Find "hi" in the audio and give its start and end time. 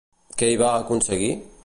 0.53-0.57